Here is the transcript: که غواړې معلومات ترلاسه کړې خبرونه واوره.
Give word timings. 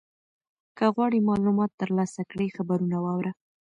که 0.77 0.85
غواړې 0.95 1.19
معلومات 1.29 1.71
ترلاسه 1.81 2.21
کړې 2.31 2.53
خبرونه 2.57 2.97
واوره. 3.01 3.31